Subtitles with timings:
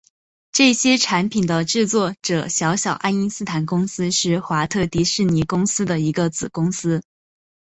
[0.51, 7.03] 这些产品的制作者小小爱因斯坦公司是华特迪士尼公司的一个子公司。